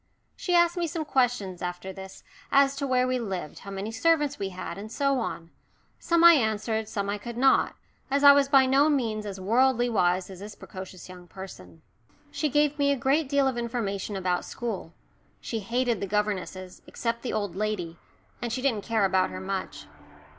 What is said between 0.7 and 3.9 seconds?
me some questions after this as to where we lived, how